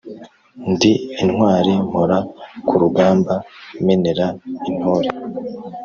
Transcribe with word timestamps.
Ndi 0.71 0.91
intwari 1.21 1.71
mpora 1.85 2.17
ku 2.67 2.73
rugamba 2.81 3.33
menera 3.85 4.25
intore. 4.69 5.07